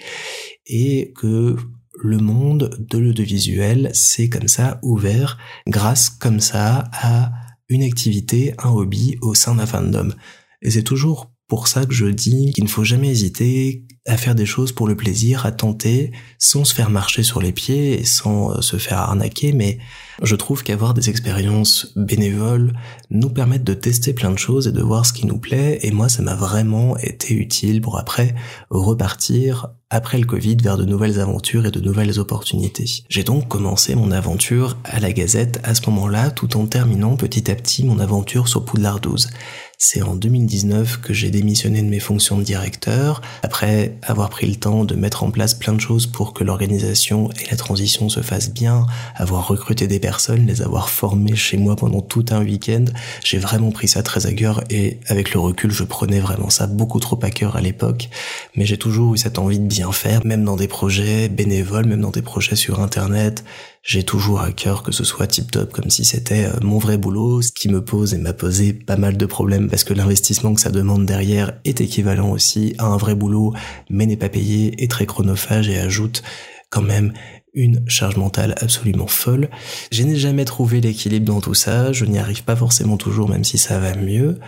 et 0.65 1.13
que 1.15 1.55
le 2.01 2.17
monde 2.17 2.75
de 2.79 2.97
l'audiovisuel 2.97 3.91
s'est 3.93 4.29
comme 4.29 4.47
ça 4.47 4.79
ouvert 4.81 5.37
grâce 5.67 6.09
comme 6.09 6.39
ça 6.39 6.89
à 6.91 7.31
une 7.69 7.83
activité, 7.83 8.53
un 8.63 8.69
hobby 8.69 9.17
au 9.21 9.35
sein 9.35 9.55
d'un 9.55 9.65
fandom. 9.65 10.13
Et 10.61 10.71
c'est 10.71 10.83
toujours 10.83 11.31
pour 11.47 11.67
ça 11.67 11.85
que 11.85 11.93
je 11.93 12.05
dis 12.05 12.51
qu'il 12.53 12.63
ne 12.63 12.69
faut 12.69 12.83
jamais 12.83 13.09
hésiter 13.09 13.85
à 14.05 14.17
faire 14.17 14.35
des 14.35 14.45
choses 14.45 14.73
pour 14.73 14.87
le 14.87 14.95
plaisir, 14.95 15.45
à 15.45 15.51
tenter, 15.51 16.11
sans 16.37 16.65
se 16.65 16.73
faire 16.73 16.89
marcher 16.89 17.23
sur 17.23 17.41
les 17.41 17.53
pieds 17.53 17.99
et 17.99 18.03
sans 18.03 18.51
euh, 18.51 18.61
se 18.61 18.77
faire 18.77 18.99
arnaquer, 18.99 19.53
mais 19.53 19.79
je 20.21 20.35
trouve 20.35 20.63
qu'avoir 20.63 20.93
des 20.93 21.09
expériences 21.09 21.93
bénévoles 21.95 22.73
nous 23.09 23.29
permettent 23.29 23.63
de 23.63 23.73
tester 23.73 24.13
plein 24.13 24.31
de 24.31 24.37
choses 24.37 24.67
et 24.67 24.71
de 24.71 24.81
voir 24.81 25.05
ce 25.05 25.13
qui 25.13 25.25
nous 25.25 25.37
plaît, 25.37 25.79
et 25.83 25.91
moi 25.91 26.09
ça 26.09 26.21
m'a 26.21 26.35
vraiment 26.35 26.97
été 26.97 27.33
utile 27.33 27.81
pour 27.81 27.97
après 27.97 28.35
repartir 28.69 29.69
après 29.89 30.17
le 30.17 30.25
Covid 30.25 30.57
vers 30.57 30.77
de 30.77 30.85
nouvelles 30.85 31.19
aventures 31.19 31.67
et 31.67 31.71
de 31.71 31.79
nouvelles 31.79 32.19
opportunités. 32.19 33.03
J'ai 33.09 33.23
donc 33.23 33.47
commencé 33.47 33.93
mon 33.93 34.11
aventure 34.11 34.75
à 34.85 34.99
la 34.99 35.13
Gazette 35.13 35.59
à 35.63 35.75
ce 35.75 35.87
moment-là, 35.89 36.31
tout 36.31 36.57
en 36.57 36.65
terminant 36.65 37.15
petit 37.15 37.51
à 37.51 37.55
petit 37.55 37.85
mon 37.85 37.99
aventure 37.99 38.47
sur 38.47 38.65
Poudlard 38.65 38.99
12. 38.99 39.29
C'est 39.77 40.01
en 40.01 40.15
2019 40.15 41.01
que 41.01 41.13
j'ai 41.13 41.29
démissionné 41.29 41.81
de 41.81 41.87
mes 41.87 41.99
fonctions 41.99 42.37
de 42.37 42.43
directeur, 42.43 43.21
après 43.41 43.95
avoir 44.01 44.29
pris 44.29 44.47
le 44.47 44.55
temps 44.55 44.85
de 44.85 44.95
mettre 44.95 45.23
en 45.23 45.31
place 45.31 45.53
plein 45.53 45.73
de 45.73 45.81
choses 45.81 46.07
pour 46.07 46.33
que 46.33 46.43
l'organisation 46.43 47.29
et 47.31 47.49
la 47.51 47.57
transition 47.57 48.07
se 48.07 48.21
fassent 48.21 48.51
bien, 48.51 48.85
avoir 49.15 49.47
recruté 49.47 49.87
des 49.87 49.99
personnes, 49.99 50.45
les 50.45 50.61
avoir 50.61 50.89
formées 50.89 51.35
chez 51.35 51.57
moi 51.57 51.75
pendant 51.75 52.01
tout 52.01 52.25
un 52.31 52.43
week-end. 52.43 52.85
J'ai 53.23 53.39
vraiment 53.39 53.71
pris 53.71 53.87
ça 53.87 54.03
très 54.03 54.25
à 54.25 54.33
cœur 54.33 54.63
et 54.69 54.99
avec 55.07 55.33
le 55.33 55.39
recul, 55.39 55.71
je 55.71 55.83
prenais 55.83 56.19
vraiment 56.19 56.49
ça 56.49 56.67
beaucoup 56.67 56.99
trop 56.99 57.19
à 57.21 57.29
cœur 57.29 57.55
à 57.55 57.61
l'époque, 57.61 58.09
mais 58.55 58.65
j'ai 58.65 58.77
toujours 58.77 59.15
eu 59.15 59.17
cette 59.17 59.37
envie 59.37 59.59
de 59.59 59.67
bien 59.67 59.91
faire, 59.91 60.25
même 60.25 60.45
dans 60.45 60.55
des 60.55 60.67
projets 60.67 61.29
bénévoles, 61.29 61.85
même 61.85 62.01
dans 62.01 62.11
des 62.11 62.21
projets 62.21 62.55
sur 62.55 62.79
Internet 62.79 63.43
j'ai 63.83 64.03
toujours 64.03 64.39
à 64.39 64.53
cœur 64.53 64.81
que 64.81 64.93
ce 64.93 65.03
soit 65.03 65.27
tip 65.27 65.51
top 65.51 65.73
comme 65.73 65.89
si 65.89 66.05
c'était 66.05 66.45
euh, 66.45 66.59
mon 66.61 66.77
vrai 66.77 66.97
boulot, 66.97 67.41
ce 67.41 67.51
qui 67.51 67.67
me 67.67 67.83
pose 67.83 68.13
et 68.13 68.17
m'a 68.17 68.31
posé 68.31 68.71
pas 68.71 68.95
mal 68.95 69.17
de 69.17 69.25
problèmes 69.25 69.69
parce 69.69 69.83
que 69.83 69.93
l'investissement 69.93 70.53
que 70.53 70.61
ça 70.61 70.71
demande 70.71 71.05
derrière 71.05 71.59
est 71.65 71.81
équivalent 71.81 72.31
aussi 72.31 72.75
à 72.77 72.85
un 72.85 72.97
vrai 72.97 73.13
boulot 73.13 73.53
mais 73.89 74.05
n'est 74.05 74.17
pas 74.17 74.29
payé, 74.29 74.81
est 74.81 74.89
très 74.89 75.05
chronophage 75.05 75.67
et 75.67 75.77
ajoute 75.77 76.23
quand 76.69 76.81
même 76.81 77.13
une 77.53 77.87
charge 77.87 78.15
mentale 78.15 78.55
absolument 78.61 79.05
folle. 79.05 79.49
Je 79.91 80.01
n'ai 80.01 80.15
jamais 80.15 80.45
trouvé 80.45 80.81
l'équilibre 80.81 81.31
dans 81.31 81.41
tout 81.41 81.53
ça, 81.53 81.91
je 81.91 82.05
n'y 82.05 82.17
arrive 82.17 82.43
pas 82.43 82.55
forcément 82.55 82.97
toujours 82.97 83.29
même 83.29 83.43
si 83.43 83.57
ça 83.57 83.79
va 83.79 83.95
mieux. 83.95 84.39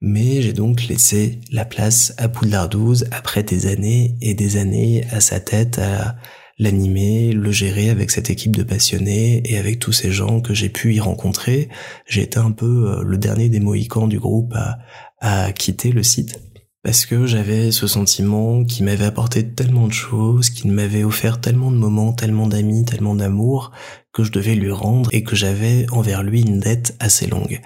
Mais 0.00 0.42
j'ai 0.42 0.52
donc 0.52 0.86
laissé 0.88 1.40
la 1.50 1.64
place 1.64 2.12
à 2.18 2.28
Poudlard 2.28 2.68
12 2.68 3.06
après 3.12 3.42
des 3.42 3.66
années 3.66 4.16
et 4.20 4.34
des 4.34 4.58
années 4.58 5.06
à 5.10 5.20
sa 5.20 5.40
tête, 5.40 5.78
à 5.78 6.16
l'animer, 6.58 7.32
le 7.32 7.50
gérer 7.50 7.90
avec 7.90 8.10
cette 8.10 8.30
équipe 8.30 8.56
de 8.56 8.62
passionnés 8.62 9.42
et 9.44 9.58
avec 9.58 9.78
tous 9.78 9.92
ces 9.92 10.12
gens 10.12 10.40
que 10.40 10.54
j'ai 10.54 10.68
pu 10.68 10.94
y 10.94 11.00
rencontrer. 11.00 11.68
J'ai 12.06 12.22
été 12.22 12.38
un 12.38 12.52
peu 12.52 12.90
euh, 12.90 13.02
le 13.02 13.18
dernier 13.18 13.48
des 13.48 13.60
Mohicans 13.60 14.06
du 14.06 14.18
groupe 14.18 14.54
à, 14.54 14.78
à 15.20 15.52
quitter 15.52 15.90
le 15.92 16.02
site 16.02 16.40
parce 16.84 17.06
que 17.06 17.24
j'avais 17.26 17.72
ce 17.72 17.86
sentiment 17.86 18.62
qui 18.62 18.82
m'avait 18.82 19.06
apporté 19.06 19.48
tellement 19.48 19.88
de 19.88 19.92
choses, 19.92 20.50
qui 20.50 20.68
m'avait 20.68 21.02
offert 21.02 21.40
tellement 21.40 21.70
de 21.70 21.78
moments, 21.78 22.12
tellement 22.12 22.46
d'amis, 22.46 22.84
tellement 22.84 23.14
d'amour, 23.14 23.72
que 24.14 24.22
je 24.22 24.30
devais 24.30 24.54
lui 24.54 24.70
rendre 24.70 25.10
et 25.12 25.24
que 25.24 25.34
j'avais 25.34 25.86
envers 25.90 26.22
lui 26.22 26.40
une 26.42 26.60
dette 26.60 26.94
assez 27.00 27.26
longue. 27.26 27.60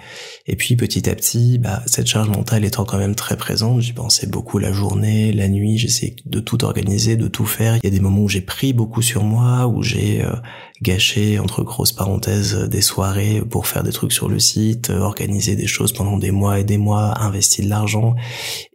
Et 0.47 0.55
puis 0.55 0.75
petit 0.75 1.07
à 1.07 1.13
petit, 1.13 1.59
bah, 1.59 1.83
cette 1.85 2.07
charge 2.07 2.27
mentale 2.29 2.65
étant 2.65 2.85
quand 2.85 2.97
même 2.97 3.13
très 3.13 3.37
présente, 3.37 3.81
j'y 3.81 3.93
pensais 3.93 4.25
beaucoup 4.25 4.57
la 4.57 4.73
journée, 4.73 5.31
la 5.31 5.47
nuit, 5.47 5.77
j'essayais 5.77 6.15
de 6.25 6.39
tout 6.39 6.65
organiser, 6.65 7.17
de 7.17 7.27
tout 7.27 7.45
faire. 7.45 7.75
Il 7.75 7.81
y 7.83 7.87
a 7.87 7.91
des 7.91 7.99
moments 7.99 8.23
où 8.23 8.29
j'ai 8.29 8.41
pris 8.41 8.73
beaucoup 8.73 9.03
sur 9.03 9.23
moi, 9.23 9.67
où 9.67 9.83
j'ai 9.83 10.23
euh, 10.23 10.33
gâché, 10.81 11.37
entre 11.37 11.61
grosses 11.61 11.93
parenthèses, 11.93 12.55
des 12.55 12.81
soirées 12.81 13.43
pour 13.47 13.67
faire 13.67 13.83
des 13.83 13.91
trucs 13.91 14.11
sur 14.11 14.27
le 14.27 14.39
site, 14.39 14.89
euh, 14.89 15.01
organiser 15.01 15.55
des 15.55 15.67
choses 15.67 15.93
pendant 15.93 16.17
des 16.17 16.31
mois 16.31 16.59
et 16.59 16.63
des 16.63 16.79
mois, 16.79 17.21
investi 17.21 17.61
de 17.61 17.69
l'argent. 17.69 18.15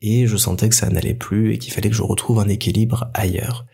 Et 0.00 0.28
je 0.28 0.36
sentais 0.36 0.68
que 0.68 0.76
ça 0.76 0.88
n'allait 0.90 1.12
plus 1.12 1.52
et 1.52 1.58
qu'il 1.58 1.72
fallait 1.72 1.90
que 1.90 1.96
je 1.96 2.02
retrouve 2.02 2.38
un 2.38 2.48
équilibre 2.48 3.10
ailleurs. 3.14 3.66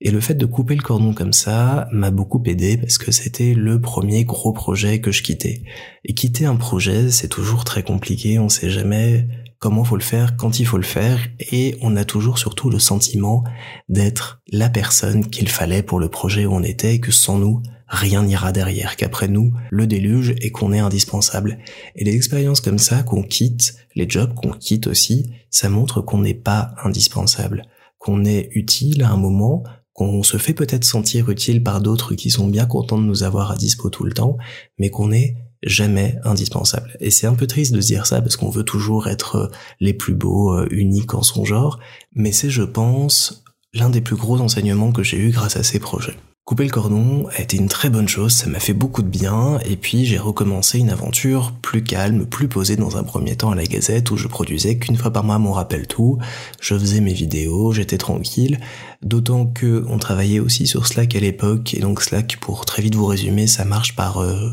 Et 0.00 0.10
le 0.10 0.20
fait 0.20 0.34
de 0.34 0.44
couper 0.44 0.74
le 0.74 0.82
cordon 0.82 1.14
comme 1.14 1.32
ça 1.32 1.88
m'a 1.90 2.10
beaucoup 2.10 2.42
aidé 2.44 2.76
parce 2.76 2.98
que 2.98 3.12
c'était 3.12 3.54
le 3.54 3.80
premier 3.80 4.24
gros 4.24 4.52
projet 4.52 5.00
que 5.00 5.10
je 5.10 5.22
quittais. 5.22 5.62
Et 6.04 6.12
quitter 6.12 6.44
un 6.44 6.56
projet, 6.56 7.10
c'est 7.10 7.28
toujours 7.28 7.64
très 7.64 7.82
compliqué, 7.82 8.38
on 8.38 8.50
sait 8.50 8.68
jamais 8.68 9.26
comment 9.58 9.84
faut 9.84 9.96
le 9.96 10.02
faire, 10.02 10.36
quand 10.36 10.60
il 10.60 10.66
faut 10.66 10.76
le 10.76 10.82
faire, 10.82 11.18
et 11.50 11.76
on 11.80 11.96
a 11.96 12.04
toujours 12.04 12.38
surtout 12.38 12.68
le 12.68 12.78
sentiment 12.78 13.42
d'être 13.88 14.42
la 14.52 14.68
personne 14.68 15.28
qu'il 15.28 15.48
fallait 15.48 15.82
pour 15.82 15.98
le 15.98 16.08
projet 16.08 16.44
où 16.44 16.52
on 16.52 16.62
était 16.62 16.94
et 16.94 17.00
que 17.00 17.10
sans 17.10 17.38
nous, 17.38 17.62
rien 17.88 18.22
n'ira 18.22 18.52
derrière, 18.52 18.96
qu'après 18.96 19.28
nous, 19.28 19.52
le 19.70 19.86
déluge 19.86 20.34
et 20.40 20.50
qu'on 20.50 20.72
est 20.72 20.78
indispensable. 20.78 21.58
Et 21.94 22.04
les 22.04 22.14
expériences 22.14 22.60
comme 22.60 22.78
ça 22.78 23.02
qu'on 23.02 23.22
quitte, 23.22 23.76
les 23.94 24.08
jobs 24.08 24.34
qu'on 24.34 24.50
quitte 24.50 24.88
aussi, 24.88 25.30
ça 25.50 25.68
montre 25.68 26.02
qu'on 26.02 26.18
n'est 26.18 26.34
pas 26.34 26.74
indispensable, 26.84 27.62
qu'on 27.98 28.24
est 28.24 28.50
utile 28.52 29.02
à 29.02 29.10
un 29.10 29.16
moment, 29.16 29.64
qu'on 29.96 30.22
se 30.22 30.36
fait 30.36 30.52
peut-être 30.52 30.84
sentir 30.84 31.30
utile 31.30 31.62
par 31.62 31.80
d'autres 31.80 32.14
qui 32.14 32.30
sont 32.30 32.46
bien 32.48 32.66
contents 32.66 32.98
de 32.98 33.06
nous 33.06 33.22
avoir 33.22 33.50
à 33.50 33.56
dispo 33.56 33.88
tout 33.88 34.04
le 34.04 34.12
temps, 34.12 34.36
mais 34.78 34.90
qu'on 34.90 35.10
est 35.10 35.36
jamais 35.62 36.18
indispensable. 36.22 36.94
Et 37.00 37.10
c'est 37.10 37.26
un 37.26 37.34
peu 37.34 37.46
triste 37.46 37.72
de 37.72 37.80
se 37.80 37.86
dire 37.86 38.06
ça 38.06 38.20
parce 38.20 38.36
qu'on 38.36 38.50
veut 38.50 38.62
toujours 38.62 39.08
être 39.08 39.36
euh, 39.36 39.48
les 39.80 39.94
plus 39.94 40.14
beaux, 40.14 40.52
euh, 40.52 40.68
uniques 40.70 41.14
en 41.14 41.22
son 41.22 41.46
genre, 41.46 41.80
mais 42.14 42.30
c'est, 42.30 42.50
je 42.50 42.62
pense, 42.62 43.42
l'un 43.72 43.88
des 43.88 44.02
plus 44.02 44.16
gros 44.16 44.38
enseignements 44.38 44.92
que 44.92 45.02
j'ai 45.02 45.16
eu 45.16 45.30
grâce 45.30 45.56
à 45.56 45.62
ces 45.62 45.80
projets. 45.80 46.16
Couper 46.46 46.62
le 46.62 46.70
cordon 46.70 47.26
a 47.36 47.40
été 47.40 47.56
une 47.56 47.66
très 47.66 47.90
bonne 47.90 48.06
chose, 48.06 48.32
ça 48.32 48.46
m'a 48.46 48.60
fait 48.60 48.72
beaucoup 48.72 49.02
de 49.02 49.08
bien, 49.08 49.58
et 49.68 49.74
puis 49.74 50.04
j'ai 50.04 50.16
recommencé 50.16 50.78
une 50.78 50.90
aventure 50.90 51.52
plus 51.60 51.82
calme, 51.82 52.24
plus 52.24 52.46
posée 52.46 52.76
dans 52.76 52.96
un 52.96 53.02
premier 53.02 53.34
temps 53.34 53.50
à 53.50 53.56
la 53.56 53.64
Gazette, 53.64 54.12
où 54.12 54.16
je 54.16 54.28
produisais 54.28 54.78
qu'une 54.78 54.96
fois 54.96 55.12
par 55.12 55.24
mois 55.24 55.40
mon 55.40 55.50
rappel 55.50 55.88
tout, 55.88 56.18
je 56.60 56.78
faisais 56.78 57.00
mes 57.00 57.14
vidéos, 57.14 57.72
j'étais 57.72 57.98
tranquille, 57.98 58.60
d'autant 59.02 59.46
que 59.46 59.84
on 59.88 59.98
travaillait 59.98 60.38
aussi 60.38 60.68
sur 60.68 60.86
Slack 60.86 61.16
à 61.16 61.18
l'époque, 61.18 61.74
et 61.74 61.80
donc 61.80 62.00
Slack, 62.00 62.36
pour 62.36 62.64
très 62.64 62.80
vite 62.80 62.94
vous 62.94 63.06
résumer, 63.06 63.48
ça 63.48 63.64
marche 63.64 63.96
par 63.96 64.18
euh, 64.18 64.50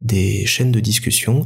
des 0.00 0.46
chaînes 0.46 0.72
de 0.72 0.80
discussion, 0.80 1.44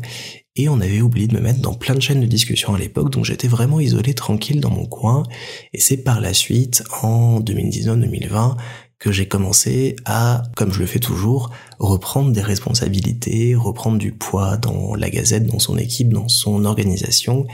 et 0.55 0.69
on 0.69 0.81
avait 0.81 1.01
oublié 1.01 1.27
de 1.27 1.35
me 1.35 1.41
mettre 1.41 1.63
dans 1.63 1.75
plein 1.75 1.97
de 1.97 2.01
chaînes 2.01 2.21
de 2.21 2.27
discussion 2.27 2.77
à 2.77 2.79
l'époque, 2.79 3.11
donc 3.11 3.25
j'étais 3.25 3.49
vraiment 3.49 3.81
isolé, 3.81 4.15
tranquille 4.15 4.61
dans 4.61 4.71
mon 4.71 4.87
coin, 4.87 5.25
et 5.73 5.81
c'est 5.81 5.97
par 5.97 6.21
la 6.21 6.33
suite, 6.33 6.85
en 7.03 7.41
2019-2020, 7.41 8.57
que 9.01 9.11
j'ai 9.11 9.27
commencé 9.27 9.97
à, 10.05 10.43
comme 10.57 10.73
je 10.73 10.79
le 10.79 10.87
fais 10.87 10.99
toujours, 10.99 11.51
reprendre 11.79 12.33
des 12.33 12.43
responsabilités, 12.43 13.55
reprendre 13.55 13.97
du 13.97 14.13
poids 14.13 14.59
dans 14.59 14.95
la 14.95 15.09
Gazette, 15.09 15.47
dans 15.47 15.59
son 15.59 15.79
équipe, 15.79 16.13
dans 16.13 16.29
son 16.29 16.67
organisation, 16.67 17.47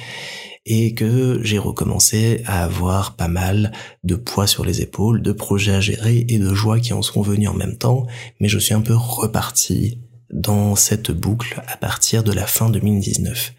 et 0.67 0.95
que 0.95 1.41
j'ai 1.45 1.59
recommencé 1.59 2.43
à 2.47 2.65
avoir 2.65 3.15
pas 3.15 3.29
mal 3.29 3.71
de 4.03 4.17
poids 4.17 4.49
sur 4.49 4.65
les 4.65 4.83
épaules, 4.83 5.23
de 5.23 5.31
projets 5.31 5.75
à 5.75 5.81
gérer 5.81 6.27
et 6.29 6.41
de 6.41 6.53
joies 6.53 6.81
qui 6.81 6.93
en 6.93 7.03
sont 7.03 7.23
venus 7.23 7.49
en 7.49 7.55
même 7.55 7.79
temps, 7.79 8.07
mais 8.41 8.49
je 8.49 8.59
suis 8.59 8.75
un 8.75 8.81
peu 8.81 8.97
reparti 8.97 10.01
dans 10.33 10.75
cette 10.75 11.13
boucle 11.13 11.63
à 11.69 11.77
partir 11.77 12.25
de 12.25 12.33
la 12.33 12.47
fin 12.47 12.69
2019. 12.69 13.55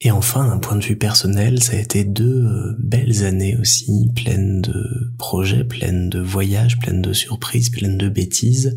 Et 0.00 0.12
enfin, 0.12 0.46
d'un 0.46 0.58
point 0.58 0.76
de 0.76 0.84
vue 0.84 0.96
personnel, 0.96 1.60
ça 1.60 1.72
a 1.72 1.80
été 1.80 2.04
deux 2.04 2.44
euh, 2.44 2.76
belles 2.78 3.24
années 3.24 3.56
aussi, 3.56 4.12
pleines 4.14 4.60
de 4.62 5.12
projets, 5.18 5.64
pleines 5.64 6.08
de 6.08 6.20
voyages, 6.20 6.78
pleines 6.78 7.02
de 7.02 7.12
surprises, 7.12 7.70
pleines 7.70 7.98
de 7.98 8.08
bêtises. 8.08 8.76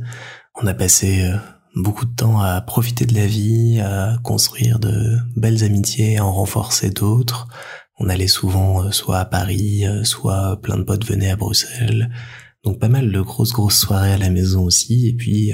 On 0.56 0.66
a 0.66 0.74
passé 0.74 1.26
euh, 1.26 1.38
beaucoup 1.76 2.06
de 2.06 2.16
temps 2.16 2.42
à 2.42 2.60
profiter 2.62 3.06
de 3.06 3.14
la 3.14 3.28
vie, 3.28 3.80
à 3.80 4.18
construire 4.24 4.80
de 4.80 5.20
belles 5.36 5.64
amitiés, 5.64 6.18
à 6.18 6.26
en 6.26 6.32
renforcer 6.32 6.90
d'autres. 6.90 7.48
On 8.00 8.10
allait 8.10 8.28
souvent 8.28 8.84
euh, 8.84 8.92
soit 8.92 9.20
à 9.20 9.26
Paris, 9.26 9.84
soit 10.04 10.60
plein 10.60 10.78
de 10.78 10.84
potes 10.84 11.06
venaient 11.06 11.30
à 11.30 11.36
Bruxelles. 11.36 12.10
Donc 12.64 12.80
pas 12.80 12.90
mal 12.90 13.12
de 13.12 13.22
grosses 13.22 13.54
grosses 13.54 13.80
soirées 13.80 14.14
à 14.14 14.18
la 14.18 14.32
maison 14.32 14.64
aussi, 14.64 15.08
et 15.08 15.14
puis 15.14 15.52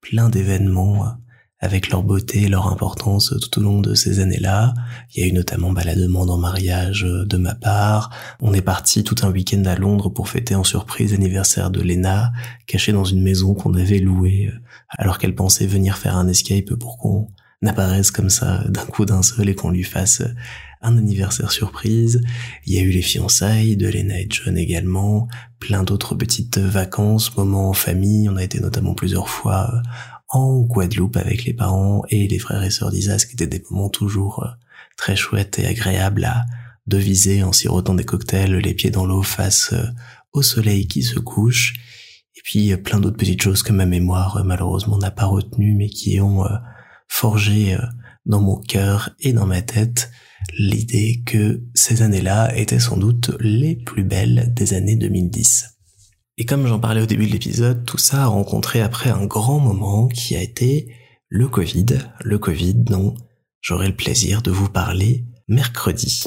plein 0.00 0.28
d'événements 0.28 1.16
avec 1.64 1.88
leur 1.88 2.02
beauté 2.02 2.42
et 2.42 2.48
leur 2.48 2.68
importance 2.68 3.34
tout 3.40 3.58
au 3.58 3.62
long 3.62 3.80
de 3.80 3.94
ces 3.94 4.20
années-là. 4.20 4.74
Il 5.14 5.22
y 5.22 5.24
a 5.24 5.28
eu 5.28 5.32
notamment 5.32 5.72
bah, 5.72 5.82
la 5.82 5.94
demande 5.94 6.30
en 6.30 6.36
mariage 6.36 7.04
euh, 7.04 7.24
de 7.24 7.38
ma 7.38 7.54
part. 7.54 8.10
On 8.40 8.52
est 8.52 8.60
parti 8.60 9.02
tout 9.02 9.14
un 9.22 9.30
week-end 9.30 9.64
à 9.64 9.74
Londres 9.74 10.10
pour 10.10 10.28
fêter 10.28 10.54
en 10.54 10.62
surprise 10.62 11.12
l'anniversaire 11.12 11.70
de 11.70 11.80
Lena, 11.80 12.32
cachée 12.66 12.92
dans 12.92 13.04
une 13.04 13.22
maison 13.22 13.54
qu'on 13.54 13.72
avait 13.72 13.98
louée, 13.98 14.50
euh, 14.52 14.58
alors 14.90 15.16
qu'elle 15.16 15.34
pensait 15.34 15.66
venir 15.66 15.96
faire 15.96 16.18
un 16.18 16.28
escape 16.28 16.74
pour 16.74 16.98
qu'on 16.98 17.28
apparaisse 17.66 18.10
comme 18.10 18.30
ça 18.30 18.62
d'un 18.68 18.84
coup 18.84 19.06
d'un 19.06 19.22
seul 19.22 19.48
et 19.48 19.54
qu'on 19.54 19.70
lui 19.70 19.84
fasse 19.84 20.20
euh, 20.20 20.34
un 20.82 20.98
anniversaire 20.98 21.50
surprise. 21.50 22.20
Il 22.66 22.74
y 22.74 22.78
a 22.78 22.82
eu 22.82 22.90
les 22.90 23.00
fiançailles 23.00 23.78
de 23.78 23.88
Lena 23.88 24.20
et 24.20 24.26
John 24.28 24.58
également, 24.58 25.28
plein 25.58 25.82
d'autres 25.82 26.14
petites 26.14 26.58
vacances, 26.58 27.34
moments 27.38 27.70
en 27.70 27.72
famille. 27.72 28.28
On 28.28 28.36
a 28.36 28.44
été 28.44 28.60
notamment 28.60 28.92
plusieurs 28.92 29.30
fois 29.30 29.80
en 30.28 30.60
Guadeloupe 30.60 31.16
avec 31.16 31.44
les 31.44 31.54
parents 31.54 32.02
et 32.08 32.26
les 32.26 32.38
frères 32.38 32.62
et 32.62 32.70
sœurs 32.70 32.90
d'Isas, 32.90 33.24
qui 33.26 33.34
étaient 33.34 33.46
des 33.46 33.62
moments 33.70 33.90
toujours 33.90 34.44
euh, 34.44 34.50
très 34.96 35.16
chouettes 35.16 35.58
et 35.58 35.66
agréables 35.66 36.24
à 36.24 36.44
deviser 36.86 37.42
en 37.42 37.52
sirotant 37.52 37.94
des 37.94 38.04
cocktails, 38.04 38.54
les 38.54 38.74
pieds 38.74 38.90
dans 38.90 39.06
l'eau 39.06 39.22
face 39.22 39.72
euh, 39.72 39.86
au 40.32 40.42
soleil 40.42 40.86
qui 40.86 41.02
se 41.02 41.18
couche. 41.18 41.74
Et 42.36 42.40
puis 42.42 42.76
plein 42.76 43.00
d'autres 43.00 43.16
petites 43.16 43.42
choses 43.42 43.62
que 43.62 43.72
ma 43.72 43.86
mémoire 43.86 44.38
euh, 44.38 44.42
malheureusement 44.42 44.98
n'a 44.98 45.10
pas 45.10 45.26
retenu 45.26 45.74
mais 45.74 45.88
qui 45.88 46.20
ont 46.20 46.44
forgé 47.08 47.76
dans 48.26 48.40
mon 48.40 48.56
cœur 48.56 49.10
et 49.20 49.32
dans 49.32 49.46
ma 49.46 49.62
tête 49.62 50.10
l'idée 50.58 51.22
que 51.24 51.62
ces 51.74 52.02
années-là 52.02 52.56
étaient 52.56 52.80
sans 52.80 52.96
doute 52.96 53.30
les 53.40 53.76
plus 53.76 54.04
belles 54.04 54.52
des 54.54 54.74
années 54.74 54.96
2010. 54.96 55.73
Et 56.36 56.46
comme 56.46 56.66
j'en 56.66 56.80
parlais 56.80 57.00
au 57.00 57.06
début 57.06 57.26
de 57.26 57.32
l'épisode, 57.32 57.84
tout 57.84 57.98
ça 57.98 58.24
a 58.24 58.26
rencontré 58.26 58.80
après 58.80 59.08
un 59.08 59.24
grand 59.24 59.60
moment 59.60 60.08
qui 60.08 60.34
a 60.34 60.42
été 60.42 60.92
le 61.28 61.46
Covid, 61.46 61.86
le 62.24 62.38
Covid 62.38 62.74
dont 62.74 63.14
j'aurai 63.60 63.86
le 63.86 63.94
plaisir 63.94 64.42
de 64.42 64.50
vous 64.50 64.68
parler 64.68 65.24
mercredi. 65.46 66.24